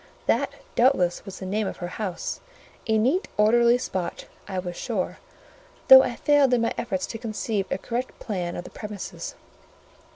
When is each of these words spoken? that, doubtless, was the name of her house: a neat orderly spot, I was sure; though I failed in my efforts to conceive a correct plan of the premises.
that, 0.25 0.51
doubtless, 0.73 1.23
was 1.25 1.37
the 1.37 1.45
name 1.45 1.67
of 1.67 1.77
her 1.77 1.87
house: 2.01 2.39
a 2.87 2.97
neat 2.97 3.27
orderly 3.37 3.77
spot, 3.77 4.25
I 4.47 4.57
was 4.57 4.75
sure; 4.75 5.19
though 5.89 6.01
I 6.01 6.15
failed 6.15 6.55
in 6.55 6.61
my 6.61 6.73
efforts 6.75 7.05
to 7.05 7.19
conceive 7.19 7.67
a 7.69 7.77
correct 7.77 8.17
plan 8.17 8.55
of 8.55 8.63
the 8.63 8.71
premises. 8.71 9.35